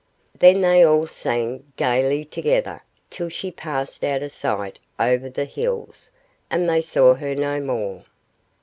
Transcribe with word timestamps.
Then 0.39 0.61
they 0.61 0.81
all 0.83 1.05
sang 1.05 1.71
gayly 1.77 2.25
together, 2.25 2.81
till 3.11 3.29
she 3.29 3.51
passed 3.51 4.03
out 4.03 4.23
of 4.23 4.31
sight 4.31 4.79
over 4.99 5.29
the 5.29 5.45
hills, 5.45 6.09
and 6.49 6.67
they 6.67 6.81
saw 6.81 7.13
her 7.13 7.35
no 7.35 7.59
more. 7.61 8.03